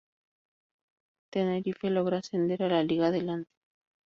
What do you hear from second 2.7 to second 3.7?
Liga Adelante.